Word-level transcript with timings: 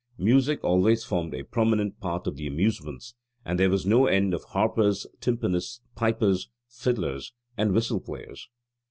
Music 0.17 0.63
always 0.63 1.03
formed 1.03 1.31
a 1.35 1.43
prominent 1.43 1.99
part 1.99 2.25
of 2.25 2.35
the 2.35 2.47
amusements: 2.47 3.13
and 3.45 3.59
there 3.59 3.69
was 3.69 3.85
no 3.85 4.07
end 4.07 4.33
of 4.33 4.43
harpers, 4.45 5.05
timpanists, 5.19 5.79
pipers, 5.93 6.49
fiddlers, 6.67 7.33
and 7.55 7.71
whistle 7.71 7.99
players. 7.99 8.49